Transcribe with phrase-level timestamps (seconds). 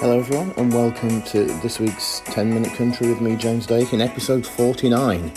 [0.00, 4.00] Hello, everyone, and welcome to this week's 10 Minute Country with me, James Dake, in
[4.00, 5.28] episode 49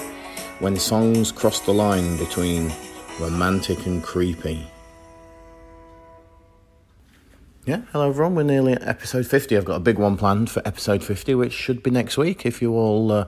[0.60, 2.72] when songs cross the line between
[3.20, 4.66] romantic and creepy.
[7.66, 8.36] Yeah, hello everyone.
[8.36, 9.58] We're nearly at episode 50.
[9.58, 12.62] I've got a big one planned for episode 50, which should be next week if
[12.62, 13.28] you all uh,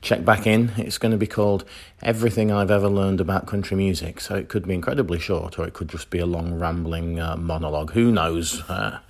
[0.00, 0.70] check back in.
[0.76, 1.64] It's going to be called
[2.02, 4.20] Everything I've Ever Learned About Country Music.
[4.20, 7.36] So it could be incredibly short or it could just be a long, rambling uh,
[7.36, 7.94] monologue.
[7.94, 8.62] Who knows?
[8.70, 9.00] Uh,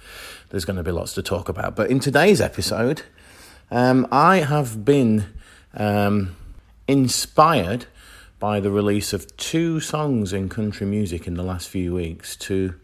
[0.50, 1.76] there's going to be lots to talk about.
[1.76, 3.02] But in today's episode,
[3.70, 5.26] um, I have been
[5.74, 6.36] um,
[6.86, 7.86] inspired
[8.38, 12.74] by the release of two songs in country music in the last few weeks to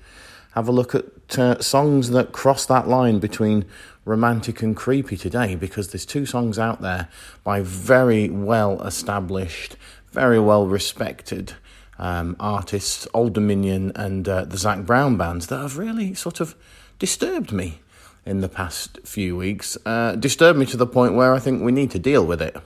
[0.53, 3.65] have a look at uh, songs that cross that line between
[4.05, 7.09] romantic and creepy today because there's two songs out there
[7.43, 9.77] by very well established,
[10.13, 11.55] very well respected
[11.99, 16.55] um, artists, Old Dominion and uh, the Zac Brown bands that have really sort of
[16.99, 17.81] disturbed me
[18.27, 19.77] in the past few weeks.
[19.85, 22.57] Uh, disturbed me to the point where I think we need to deal with it.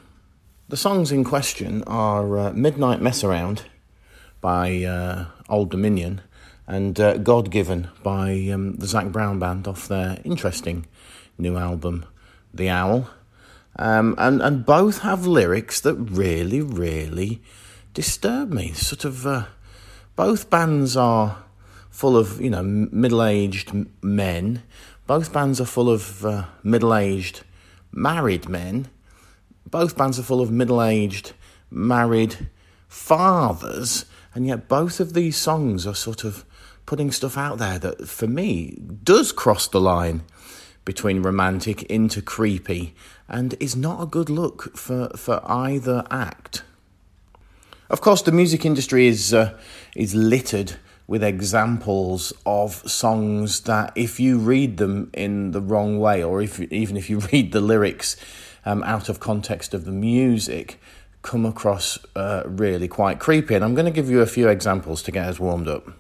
[0.69, 3.63] The songs in question are uh, Midnight Mess Around
[4.41, 6.21] by uh, Old Dominion
[6.67, 10.87] and uh, God Given by um, the Zac Brown Band off their interesting
[11.39, 12.05] new album,
[12.53, 13.09] The Owl.
[13.77, 17.41] Um, and, and both have lyrics that really, really
[17.95, 18.73] disturb me.
[18.73, 19.45] Sort of, uh,
[20.17, 21.45] both bands are
[21.91, 23.73] full of, you know, middle aged
[24.03, 24.63] men.
[25.07, 27.43] Both bands are full of uh, middle aged
[27.93, 28.89] married men.
[29.67, 31.33] Both bands are full of middle aged
[31.71, 32.49] married
[32.89, 34.07] fathers.
[34.35, 36.45] And yet, both of these songs are sort of
[36.87, 40.23] putting stuff out there that, for me, does cross the line
[40.85, 42.95] between romantic into creepy
[43.29, 46.63] and is not a good look for, for either act.
[47.91, 49.59] Of course, the music industry is, uh,
[49.95, 50.77] is littered
[51.09, 56.61] with examples of songs that, if you read them in the wrong way, or if
[56.61, 58.17] even if you read the lyrics
[58.65, 60.79] um, out of context of the music,
[61.23, 63.55] come across uh, really quite creepy.
[63.55, 65.91] And I'm going to give you a few examples to get us warmed up.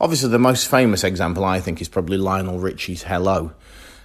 [0.00, 3.52] Obviously, the most famous example I think is probably Lionel Richie's "Hello,"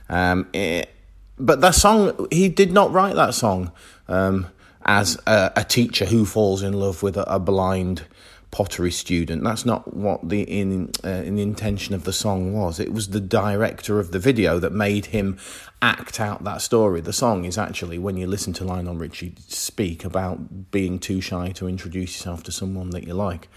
[0.10, 0.90] um, it,
[1.38, 3.72] but that song he did not write that song
[4.08, 4.48] um,
[4.84, 8.04] as a, a, teacher who falls in love with a, a blind
[8.54, 9.44] pottery student.
[9.44, 12.80] That's not what the in uh, in the intention of the song was.
[12.80, 15.40] It was the director of the video that made him
[15.82, 17.02] act out that story.
[17.02, 21.50] The song is actually when you listen to Lionel Richie speak about being too shy
[21.54, 23.50] to introduce yourself to someone that you like.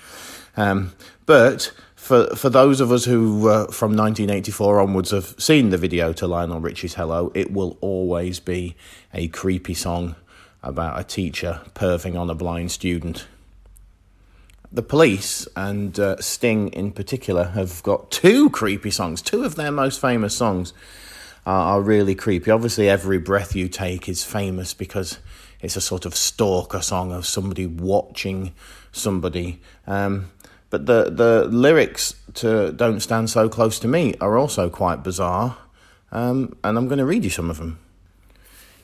[0.57, 0.95] Um,
[1.27, 6.15] but for for those of us who uh, from 1984 onwards have seen the video
[6.15, 8.75] to Lionel Richie's Hello, it will always be
[9.13, 10.17] a creepy song
[10.63, 13.27] about a teacher perving on a blind student
[14.77, 19.23] the police and uh, Sting in particular have got two creepy songs.
[19.23, 20.75] Two of their most famous songs
[21.47, 22.51] are, are, really creepy.
[22.51, 25.19] Obviously, Every Breath You Take is famous because
[25.63, 28.53] it's a sort of stalker song of somebody watching
[28.93, 29.63] somebody.
[29.87, 30.31] Um,
[30.69, 35.57] but the, the lyrics to Don't Stand So Close to Me are also quite bizarre.
[36.13, 37.79] Um, and I'm going to read you some of them.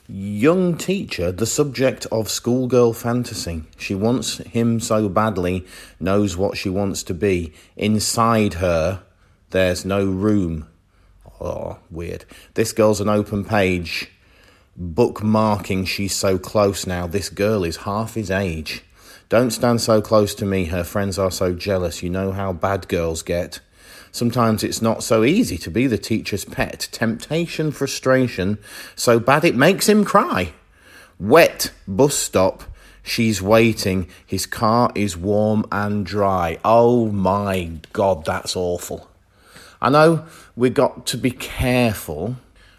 [0.09, 3.63] Young teacher, the subject of schoolgirl fantasy.
[3.77, 5.65] She wants him so badly,
[5.97, 7.53] knows what she wants to be.
[7.77, 9.01] Inside her,
[9.51, 10.67] there's no room.
[11.39, 12.25] Oh, weird.
[12.53, 14.11] This girl's an open page.
[14.77, 17.07] Bookmarking, she's so close now.
[17.07, 18.83] This girl is half his age.
[19.29, 22.03] Don't stand so close to me, her friends are so jealous.
[22.03, 23.61] You know how bad girls get.
[24.13, 26.87] Sometimes it's not so easy to be the teacher's pet.
[26.91, 28.59] Temptation, frustration,
[28.95, 30.53] so bad it makes him cry.
[31.19, 32.63] Wet bus stop.
[33.01, 34.07] She's waiting.
[34.23, 36.59] His car is warm and dry.
[36.63, 39.09] Oh my God, that's awful.
[39.81, 40.25] I know
[40.55, 42.35] we've got to be careful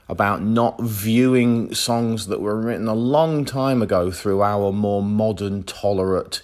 [0.09, 5.65] about not viewing songs that were written a long time ago through our more modern,
[5.65, 6.43] tolerant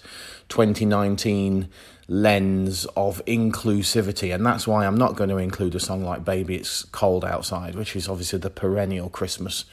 [0.49, 1.69] 2019
[2.07, 6.55] lens of inclusivity, and that's why I'm not going to include a song like "Baby
[6.55, 9.65] It's Cold Outside," which is obviously the perennial Christmas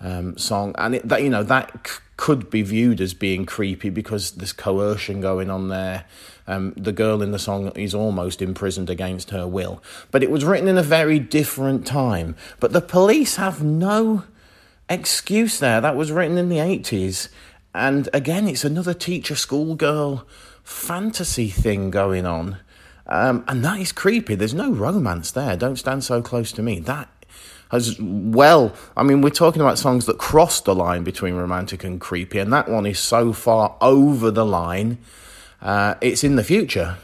[0.00, 3.90] um, song, and it, that you know that c- could be viewed as being creepy
[3.90, 6.04] because there's coercion going on there.
[6.46, 10.44] Um, the girl in the song is almost imprisoned against her will, but it was
[10.44, 12.36] written in a very different time.
[12.58, 14.24] But the police have no
[14.88, 15.80] excuse there.
[15.80, 17.28] That was written in the 80s.
[17.74, 20.26] And again, it's another teacher schoolgirl
[20.68, 22.58] fantasy thing going on.
[23.06, 24.34] Um, and that is creepy.
[24.34, 25.56] There's no romance there.
[25.56, 26.78] Don't stand so close to me.
[26.78, 27.08] That
[27.70, 32.00] has well, I mean, we're talking about songs that cross the line between romantic and
[32.00, 34.98] creepy, and that one is so far over the line,
[35.62, 36.96] uh, it's in the future.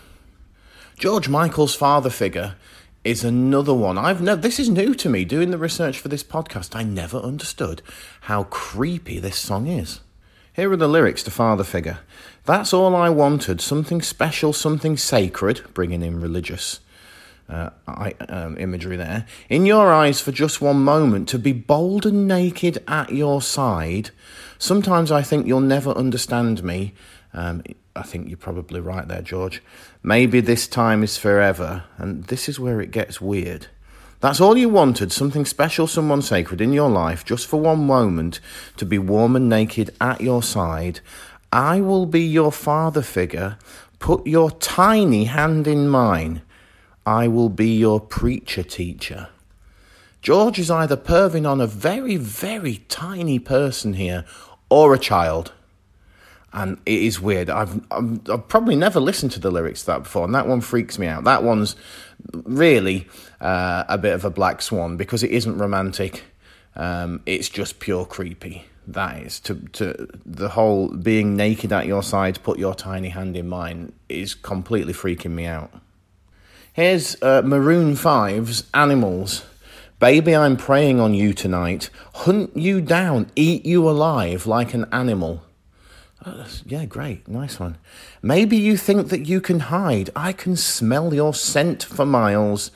[0.99, 2.56] George Michael's father figure
[3.02, 3.99] is another one.
[3.99, 6.76] I've never, this is new to me doing the research for this podcast.
[6.76, 7.82] I never understood
[8.22, 10.00] how creepy this song is.
[10.55, 11.99] Here are the lyrics to Father Figure.
[12.45, 16.79] That's all I wanted, something special, something sacred, bringing in religious
[17.49, 17.71] uh,
[18.29, 19.27] um, imagery there.
[19.49, 24.11] In your eyes for just one moment, to be bold and naked at your side.
[24.56, 26.95] Sometimes I think you'll never understand me.
[27.33, 27.65] Um,
[27.97, 29.61] I think you're probably right there, George.
[30.05, 33.67] Maybe this time is forever, and this is where it gets weird.
[34.25, 38.41] That's all you wanted something special, someone sacred in your life, just for one moment,
[38.79, 41.00] to be warm and naked at your side.
[41.53, 43.59] I will be your father figure.
[43.99, 46.41] Put your tiny hand in mine.
[47.05, 49.29] I will be your preacher teacher.
[50.23, 54.25] George is either perving on a very, very tiny person here
[54.70, 55.53] or a child.
[56.55, 57.51] And it is weird.
[57.51, 60.61] I've, I've, I've probably never listened to the lyrics to that before, and that one
[60.61, 61.25] freaks me out.
[61.25, 61.75] That one's
[62.33, 63.09] really
[63.41, 66.23] uh, a bit of a black swan because it isn't romantic.
[66.77, 68.67] Um, it's just pure creepy.
[68.87, 73.37] That is to to the whole being naked at your side, put your tiny hand
[73.37, 75.73] in mine is completely freaking me out.
[76.75, 79.45] Here's uh, Maroon 5's Animals.
[80.01, 81.89] Baby, I'm preying on you tonight.
[82.15, 85.43] Hunt you down, eat you alive like an animal.
[86.67, 87.29] Yeah, great.
[87.29, 87.76] Nice one.
[88.23, 90.11] Maybe you think that you can hide.
[90.17, 92.71] I can smell your scent for miles,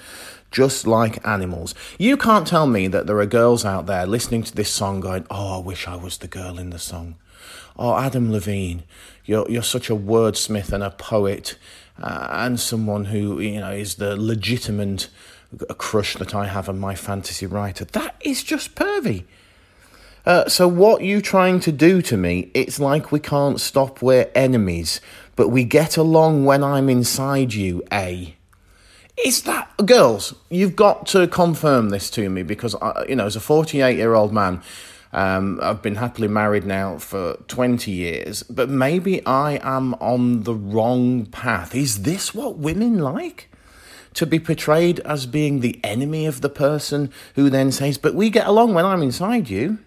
[0.50, 1.74] just like animals.
[1.98, 5.26] You can't tell me that there are girls out there listening to this song going,
[5.30, 7.16] Oh, I wish I was the girl in the song.
[7.78, 8.82] Oh, Adam Levine,
[9.24, 11.56] you're, you're such a wordsmith and a poet
[12.02, 15.08] uh, and someone who you know is the legitimate
[15.78, 17.84] crush that I have on my fantasy writer.
[17.84, 19.24] That is just pervy.
[20.28, 22.50] Uh, so what you trying to do to me?
[22.52, 24.02] It's like we can't stop.
[24.02, 25.00] We're enemies,
[25.36, 27.82] but we get along when I'm inside you.
[27.90, 28.36] A.
[29.24, 30.34] Is that girls?
[30.50, 34.12] You've got to confirm this to me because I, you know, as a 48 year
[34.12, 34.62] old man
[35.14, 40.54] um, I've been happily married now for 20 years, but maybe I am on the
[40.54, 41.74] wrong path.
[41.74, 43.50] Is this what women like?
[44.14, 48.30] To be portrayed as being the enemy of the person who then says, But we
[48.30, 49.78] get along when I'm inside you.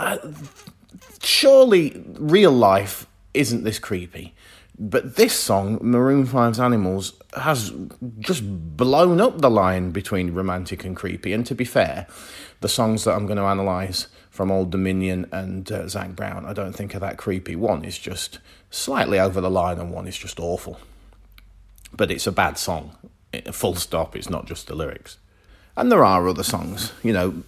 [0.00, 0.16] Uh,
[1.22, 4.34] surely real life isn't this creepy.
[4.78, 7.70] But this song, Maroon 5's Animals, has
[8.18, 8.42] just
[8.78, 11.34] blown up the line between romantic and creepy.
[11.34, 12.06] And to be fair,
[12.62, 16.54] the songs that I'm going to analyse from Old Dominion and uh, Zac Brown, I
[16.54, 17.54] don't think are that creepy.
[17.54, 18.38] One is just
[18.70, 20.80] slightly over the line, and one is just awful.
[21.92, 22.96] But it's a bad song.
[23.52, 24.16] Full stop.
[24.16, 25.18] It's not just the lyrics.
[25.80, 26.92] And there are other songs.
[27.02, 27.42] You know,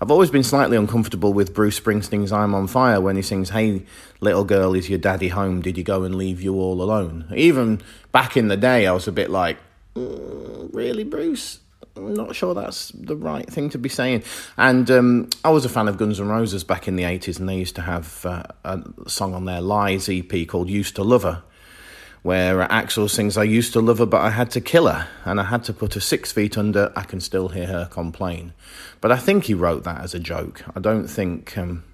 [0.00, 3.82] I've always been slightly uncomfortable with Bruce Springsteen's I'm on Fire when he sings, Hey,
[4.20, 5.60] little girl, is your daddy home?
[5.60, 7.26] Did you go and leave you all alone?
[7.34, 7.82] Even
[8.12, 9.58] back in the day, I was a bit like,
[9.96, 11.58] mm, Really, Bruce?
[11.96, 14.22] I'm not sure that's the right thing to be saying.
[14.56, 17.48] And um, I was a fan of Guns N' Roses back in the 80s, and
[17.48, 21.24] they used to have uh, a song on their Lies EP called Used to Love
[21.24, 21.42] Her,
[22.24, 25.38] where Axl sings, I used to love her, but I had to kill her, and
[25.38, 26.90] I had to put her six feet under.
[26.96, 28.54] I can still hear her complain.
[29.02, 30.62] But I think he wrote that as a joke.
[30.74, 31.84] I don't think, um,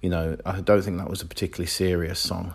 [0.00, 2.54] you know, I don't think that was a particularly serious song.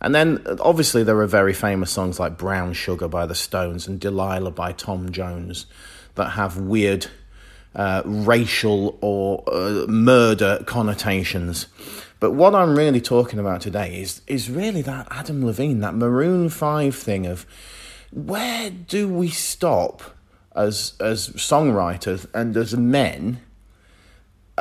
[0.00, 3.98] And then obviously there are very famous songs like Brown Sugar by the Stones and
[3.98, 5.66] Delilah by Tom Jones
[6.14, 7.08] that have weird
[7.74, 11.66] uh, racial or uh, murder connotations.
[12.20, 16.50] But what I'm really talking about today is is really that Adam Levine, that Maroon
[16.50, 17.46] Five thing of
[18.12, 20.02] where do we stop
[20.54, 23.40] as as songwriters and as men?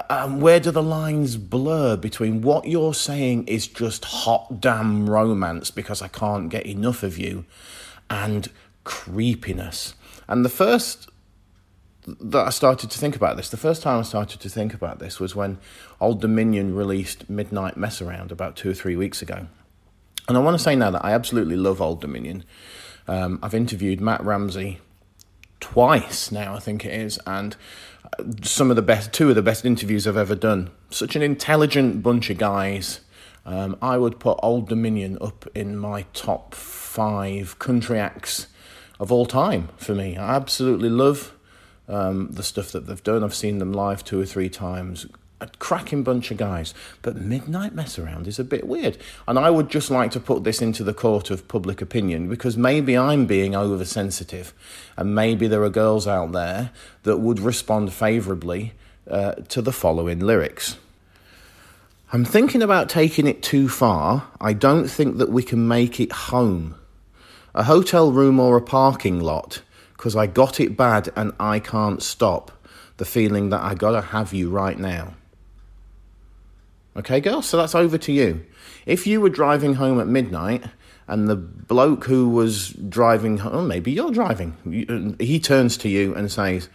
[0.09, 5.71] Um, where do the lines blur between what you're saying is just hot damn romance
[5.71, 7.43] because I can't get enough of you
[8.09, 8.47] and
[8.85, 9.95] creepiness?
[10.29, 11.08] And the first
[12.19, 13.49] that I started to think about this.
[13.49, 15.59] The first time I started to think about this was when
[15.99, 19.47] Old Dominion released Midnight Mess Around about two or three weeks ago.
[20.27, 22.43] And I want to say now that I absolutely love Old Dominion.
[23.07, 24.79] Um, I've interviewed Matt Ramsey
[25.59, 27.55] twice now, I think it is, and
[28.05, 30.69] uh, some of the best, two of the best interviews I've ever done.
[30.89, 33.01] Such an intelligent bunch of guys.
[33.45, 38.47] Um, I would put Old Dominion up in my top five country acts
[38.99, 40.17] of all time for me.
[40.17, 41.33] I absolutely love
[41.89, 43.23] um, the stuff that they've done.
[43.23, 45.07] I've seen them live two or three times.
[45.41, 46.73] A cracking bunch of guys.
[47.01, 48.97] But Midnight Mess Around is a bit weird.
[49.27, 52.57] And I would just like to put this into the court of public opinion because
[52.57, 54.53] maybe I'm being oversensitive.
[54.97, 56.71] And maybe there are girls out there
[57.03, 58.73] that would respond favourably
[59.09, 60.77] uh, to the following lyrics.
[62.11, 64.27] I'm thinking about taking it too far.
[64.41, 66.75] I don't think that we can make it home.
[67.55, 69.61] A hotel room or a parking lot
[69.99, 72.53] because I got it bad and I can't stop
[72.95, 75.13] the feeling that I gotta have you right now.
[76.95, 78.45] Okay, girl, so that's over to you.
[78.85, 80.63] If you were driving home at midnight
[81.09, 84.55] and the bloke who was driving home, maybe you're driving,
[85.19, 86.69] uh, he turns to you and says,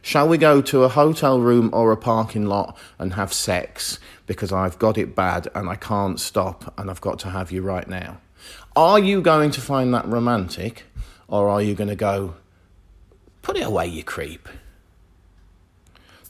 [0.00, 4.52] Shall we go to a hotel room or a parking lot and have sex because
[4.52, 7.88] I've got it bad and I can't stop and I've got to have you right
[7.88, 8.20] now?
[8.76, 10.84] Are you going to find that romantic
[11.26, 12.34] or are you going to go,
[13.48, 14.46] put it away, you creep?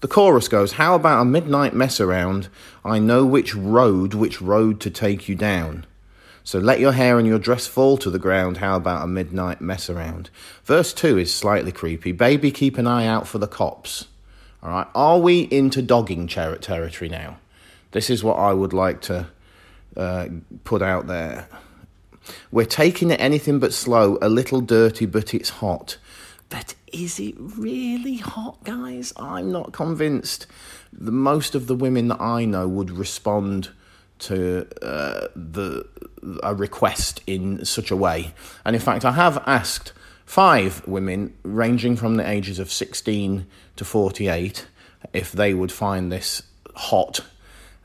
[0.00, 2.48] The chorus goes, How about a midnight mess around?
[2.84, 5.84] I know which road, which road to take you down.
[6.44, 8.58] So let your hair and your dress fall to the ground.
[8.58, 10.30] How about a midnight mess around?
[10.62, 12.12] Verse 2 is slightly creepy.
[12.12, 14.06] Baby, keep an eye out for the cops.
[14.62, 14.86] All right.
[14.94, 17.38] Are we into dogging ter- territory now?
[17.90, 19.26] This is what I would like to
[19.96, 20.28] uh,
[20.62, 21.48] put out there.
[22.52, 25.96] We're taking it anything but slow, a little dirty, but it's hot.
[26.48, 29.12] But is it really hot, guys?
[29.16, 30.46] I'm not convinced.
[30.92, 33.70] The, most of the women that I know would respond
[34.20, 35.86] to uh, the
[36.42, 38.34] a request in such a way.
[38.64, 39.92] And in fact, I have asked
[40.24, 44.66] five women, ranging from the ages of 16 to 48,
[45.12, 46.42] if they would find this
[46.74, 47.20] hot.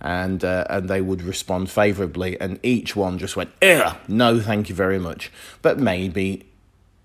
[0.01, 4.67] And uh, and they would respond favourably, and each one just went, "Ugh, no, thank
[4.67, 6.43] you very much." But maybe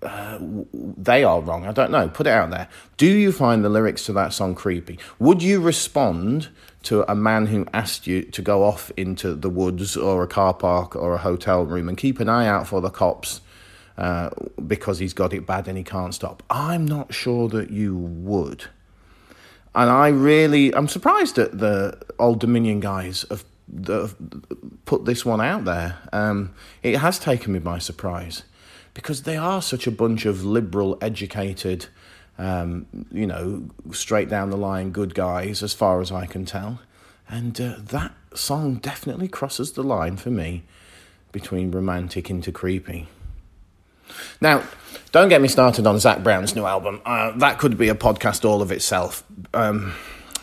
[0.01, 0.37] uh,
[0.71, 1.65] they are wrong.
[1.65, 2.07] I don't know.
[2.07, 2.69] Put it out there.
[2.97, 4.97] Do you find the lyrics to that song creepy?
[5.19, 6.49] Would you respond
[6.83, 10.53] to a man who asked you to go off into the woods or a car
[10.53, 13.41] park or a hotel room and keep an eye out for the cops
[13.97, 14.29] uh,
[14.65, 16.41] because he's got it bad and he can't stop.
[16.49, 18.65] I'm not sure that you would.
[19.75, 23.43] And I really, I'm surprised that the Old Dominion guys have,
[23.87, 24.15] have
[24.85, 25.97] put this one out there.
[26.13, 28.43] Um, it has taken me by surprise
[28.93, 31.87] because they are such a bunch of liberal, educated,
[32.37, 36.79] um, you know, straight down the line good guys, as far as I can tell.
[37.27, 40.63] And uh, that song definitely crosses the line for me
[41.31, 43.07] between romantic into creepy.
[44.41, 44.63] Now,
[45.11, 47.01] don't get me started on Zac Brown's new album.
[47.05, 49.23] Uh, that could be a podcast all of itself.
[49.53, 49.93] Um,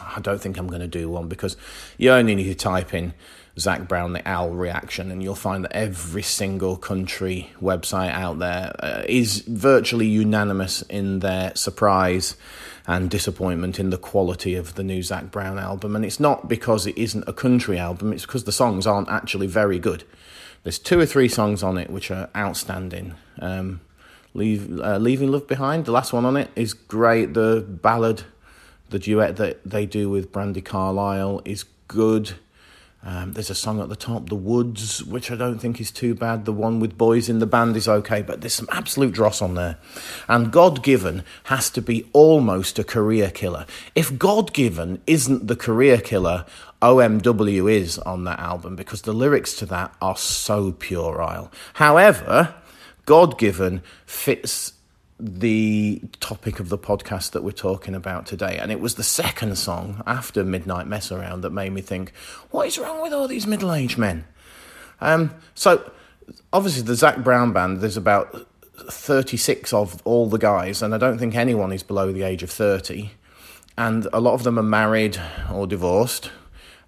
[0.00, 1.56] I don't think I'm going to do one because
[1.98, 3.12] you only need to type in
[3.58, 8.74] Zac Brown, the owl reaction, and you'll find that every single country website out there
[8.80, 12.36] uh, is virtually unanimous in their surprise
[12.86, 15.96] and disappointment in the quality of the new Zac Brown album.
[15.96, 19.46] And it's not because it isn't a country album, it's because the songs aren't actually
[19.46, 20.04] very good.
[20.62, 23.14] There's two or three songs on it which are outstanding.
[23.40, 23.80] Um,
[24.34, 27.32] Leave, uh, Leaving Love Behind, the last one on it, is great.
[27.32, 28.24] The ballad,
[28.90, 32.34] the duet that they do with Brandi Carlile is good.
[33.06, 36.12] Um, there's a song at the top, The Woods, which I don't think is too
[36.12, 36.44] bad.
[36.44, 39.54] The one with boys in the band is okay, but there's some absolute dross on
[39.54, 39.78] there.
[40.26, 43.64] And God Given has to be almost a career killer.
[43.94, 46.46] If God Given isn't the career killer,
[46.82, 51.52] OMW is on that album because the lyrics to that are so puerile.
[51.74, 52.56] However,
[53.04, 54.72] God Given fits
[55.18, 58.58] the topic of the podcast that we're talking about today.
[58.60, 62.12] And it was the second song after Midnight Mess Around that made me think,
[62.50, 64.26] what is wrong with all these middle aged men?
[65.00, 65.90] Um, so,
[66.52, 68.46] obviously, the Zac Brown band, there's about
[68.90, 72.50] 36 of all the guys, and I don't think anyone is below the age of
[72.50, 73.10] 30.
[73.78, 75.20] And a lot of them are married
[75.52, 76.30] or divorced.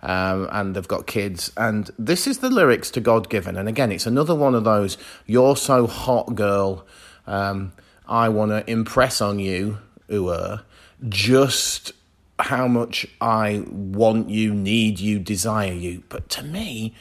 [0.01, 1.51] Um, and they've got kids.
[1.57, 3.57] And this is the lyrics to God Given.
[3.57, 6.87] And again, it's another one of those, you're so hot, girl.
[7.27, 7.73] Um,
[8.09, 10.65] I want to impress on you, Ua,
[11.09, 11.93] just
[12.39, 16.05] how much I want you, need you, desire you.
[16.09, 16.95] But to me,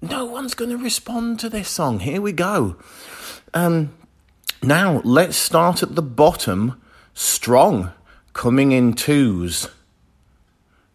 [0.00, 2.00] no one's going to respond to this song.
[2.00, 2.76] Here we go.
[3.52, 3.94] Um,
[4.62, 6.80] now, let's start at the bottom,
[7.14, 7.92] strong,
[8.32, 9.68] coming in twos.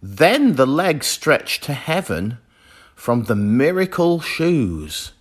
[0.02, 2.38] Then the legs stretch to heaven
[2.96, 5.12] from the miracle shoes.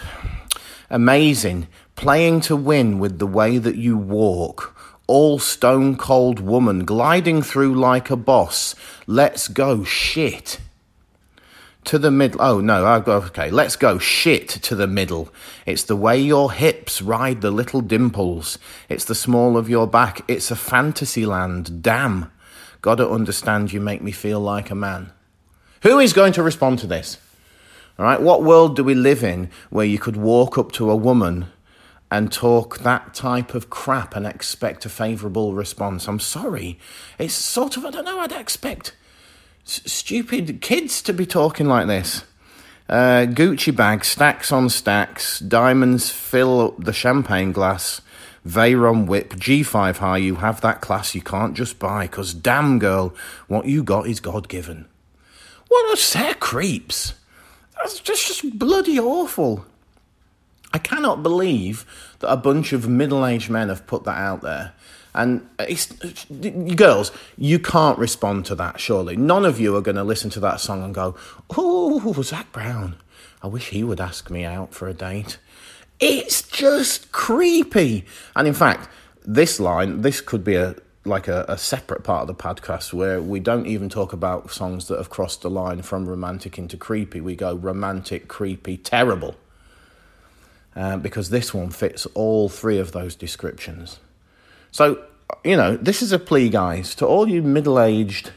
[0.90, 1.66] Amazing
[1.98, 4.72] playing to win with the way that you walk.
[5.08, 8.76] All stone cold woman gliding through like a boss.
[9.08, 10.60] Let's go shit.
[11.86, 12.40] To the middle.
[12.40, 13.50] Oh no, I've got okay.
[13.50, 15.30] Let's go shit to the middle.
[15.66, 18.58] It's the way your hips ride the little dimples.
[18.88, 20.20] It's the small of your back.
[20.28, 21.82] It's a fantasy land.
[21.82, 22.30] Damn.
[22.80, 25.10] Gotta understand you make me feel like a man.
[25.82, 27.18] Who is going to respond to this?
[27.98, 30.96] All right, what world do we live in where you could walk up to a
[30.96, 31.46] woman
[32.10, 36.08] and talk that type of crap and expect a favourable response.
[36.08, 36.78] I'm sorry.
[37.18, 38.94] It's sort of, I don't know, I'd expect
[39.66, 42.24] s- stupid kids to be talking like this.
[42.88, 48.00] Uh, Gucci bag, stacks on stacks, diamonds fill up the champagne glass.
[48.46, 53.14] Veyron Whip, G5 High, you have that class you can't just buy, because damn girl,
[53.46, 54.86] what you got is God given.
[55.68, 57.12] What a set of creeps!
[57.76, 59.66] That's just, just bloody awful.
[60.72, 61.86] I cannot believe
[62.18, 64.74] that a bunch of middle aged men have put that out there.
[65.14, 65.86] And it's,
[66.26, 69.16] girls, you can't respond to that, surely.
[69.16, 71.16] None of you are going to listen to that song and go,
[71.56, 72.96] Oh, Zac Brown,
[73.42, 75.38] I wish he would ask me out for a date.
[75.98, 78.04] It's just creepy.
[78.36, 78.88] And in fact,
[79.24, 83.22] this line, this could be a like a, a, separate part of the podcast where
[83.22, 87.18] we don't even talk about songs that have crossed the line from romantic into creepy.
[87.18, 89.34] We go romantic, creepy, terrible.
[90.76, 93.98] Uh, because this one fits all three of those descriptions.
[94.70, 95.02] So,
[95.42, 98.30] you know, this is a plea, guys, to all you middle aged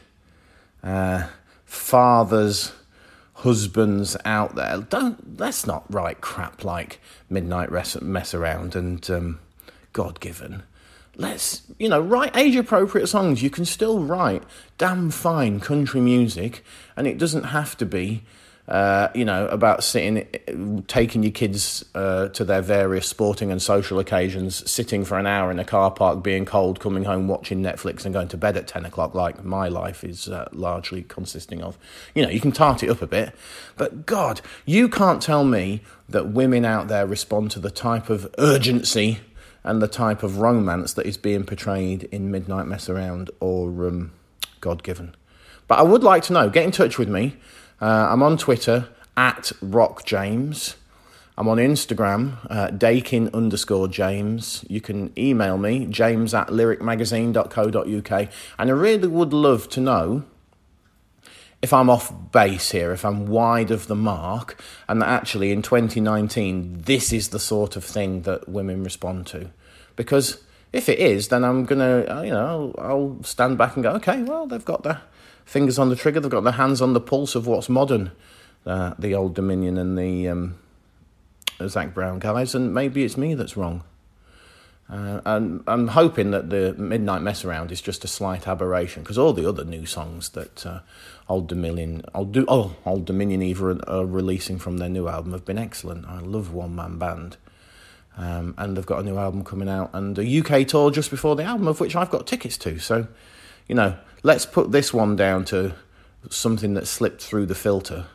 [0.84, 1.28] uh,
[1.66, 2.72] fathers,
[3.36, 4.80] husbands out there.
[4.80, 7.70] Don't let's not write crap like Midnight
[8.02, 9.40] Mess Around and um,
[9.94, 10.64] God Given.
[11.18, 13.44] Let's, you know, write age appropriate songs.
[13.44, 14.44] You can still write
[14.78, 16.64] damn fine country music,
[16.96, 18.24] and it doesn't have to be
[18.72, 24.00] uh, you know, about sitting, taking your kids uh, to their various sporting and social
[24.00, 28.06] occasions, sitting for an hour in a car park, being cold, coming home, watching Netflix,
[28.06, 31.78] and going to bed at 10 o'clock, like my life is uh, largely consisting of.
[32.16, 33.36] You know, you can tart it up a bit,
[33.76, 38.34] but God, you can't tell me that women out there respond to the type of
[38.38, 39.20] urgency
[39.66, 44.14] and the type of romance that is being portrayed in Midnight Mess Around or um,
[44.62, 45.14] God Given.
[45.68, 47.36] But I would like to know, get in touch with me.
[47.82, 50.76] Uh, I'm on Twitter at Rock James.
[51.36, 54.64] I'm on Instagram, uh, Daykin underscore James.
[54.70, 58.30] You can email me, james at lyricmagazine.co.uk.
[58.60, 60.24] And I really would love to know
[61.64, 65.64] if I'm off base here, if I'm wide of the mark, and that actually in
[65.64, 69.50] 2019, this is the sort of thing that women respond to.
[69.96, 73.84] Because if it is, then I'm going to, uh, you know, I'll, stand back and
[73.84, 75.00] go, okay, well, they've got the
[75.46, 76.20] fingers on the trigger.
[76.20, 78.12] They've got their hands on the pulse of what's modern.
[78.66, 80.56] Uh, the Old Dominion and the um,
[81.68, 83.84] Zac Brown guys, and maybe it's me that's wrong.
[84.92, 89.18] Uh, and I'm hoping that the Midnight Mess Around is just a slight aberration because
[89.18, 90.82] all the other new songs that uh,
[91.30, 95.46] Old Dominion, Old, Do- oh, Old Dominion either are releasing from their new album have
[95.46, 96.06] been excellent.
[96.06, 97.38] I love One Man Band.
[98.18, 101.38] Um, and they've got a new album coming out and a UK tour just before
[101.38, 102.78] the album, of which I've got tickets to.
[102.78, 103.08] So,
[103.68, 105.74] you know, let's put this one down to
[106.30, 108.06] something that slipped through the filter.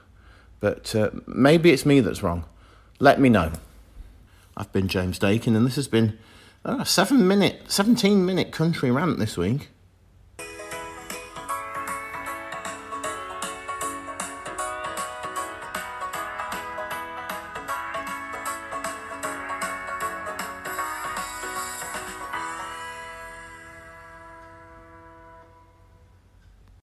[0.60, 2.44] But uh, maybe it's me that's wrong.
[2.98, 3.52] Let me know.
[4.56, 6.18] I've been James Daykin, and this has been
[6.64, 9.68] a seven minute, 17 minute country rant this week.